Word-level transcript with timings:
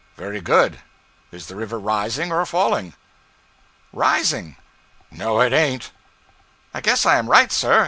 'Very 0.15 0.41
good. 0.41 0.79
Is 1.31 1.45
the 1.45 1.55
river 1.55 1.79
rising 1.79 2.31
or 2.31 2.43
falling?' 2.47 2.95
'Rising.' 3.93 4.55
'No 5.11 5.39
it 5.41 5.53
ain't.' 5.53 5.91
'I 6.73 6.81
guess 6.81 7.05
I 7.05 7.19
am 7.19 7.29
right, 7.29 7.51
sir. 7.51 7.79